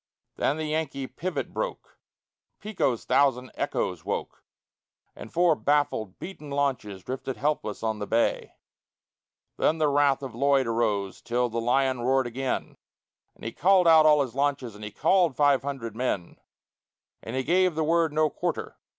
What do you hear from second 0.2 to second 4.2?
Then the Yankee pivot spoke; Pico's thousand echoes